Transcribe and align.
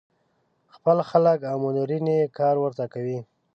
خپل 0.75 0.97
خلک 1.09 1.39
او 1.51 1.57
منورین 1.63 2.05
یې 2.15 2.23
کار 2.37 2.55
ورته 2.59 2.85
کوي. 2.93 3.19